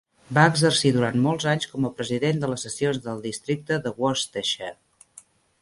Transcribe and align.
Va 0.35 0.43
exercir 0.51 0.91
durant 0.95 1.19
molts 1.25 1.45
anys 1.51 1.69
com 1.75 1.85
a 1.89 1.93
president 2.01 2.41
de 2.45 2.51
les 2.53 2.65
sessions 2.69 3.03
del 3.09 3.23
districte 3.29 3.81
de 3.85 3.95
Worcestershire. 4.07 4.77